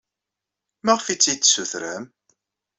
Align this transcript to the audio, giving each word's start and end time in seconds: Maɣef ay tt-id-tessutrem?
Maɣef 0.85 1.05
ay 1.07 1.17
tt-id-tessutrem? 1.17 2.03